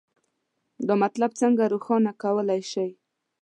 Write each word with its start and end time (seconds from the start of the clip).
دا 0.87 0.93
مطلب 1.03 1.31
څنګه 1.41 1.63
روښانه 1.73 2.11
کولی 2.23 2.61
شئ؟ 2.71 2.89